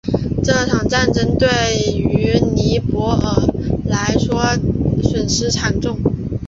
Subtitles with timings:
[0.43, 1.47] 这场战争对
[1.95, 3.53] 于尼泊尔
[3.85, 4.41] 来说
[5.03, 5.95] 损失惨重。